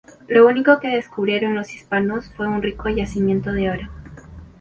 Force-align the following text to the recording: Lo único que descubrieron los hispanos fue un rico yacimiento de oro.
Lo 0.27 0.47
único 0.47 0.79
que 0.79 0.87
descubrieron 0.87 1.53
los 1.53 1.75
hispanos 1.75 2.27
fue 2.35 2.47
un 2.47 2.63
rico 2.63 2.89
yacimiento 2.89 3.51
de 3.53 3.69
oro. 3.69 3.87